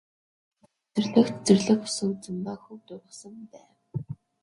Цэцэрлэгт 0.93 1.37
зэрлэг 1.45 1.79
усан 1.87 2.09
үзэм 2.13 2.37
ба 2.45 2.53
хөвд 2.63 2.87
ургасан 2.95 3.35
байв. 3.51 3.73